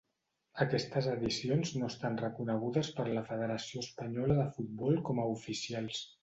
Aquestes 0.63 1.09
edicions 1.11 1.73
no 1.81 1.89
estan 1.93 2.17
reconegudes 2.21 2.89
per 3.01 3.05
la 3.11 3.23
Federació 3.29 3.85
Espanyola 3.89 4.39
de 4.41 4.49
Futbol 4.57 4.99
com 5.11 5.23
a 5.23 5.29
oficials. 5.37 6.03